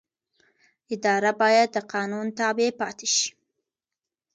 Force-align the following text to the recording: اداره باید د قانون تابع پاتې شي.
اداره 0.93 1.31
باید 1.41 1.69
د 1.73 1.77
قانون 1.93 2.27
تابع 2.39 2.69
پاتې 2.79 3.07
شي. 3.15 3.27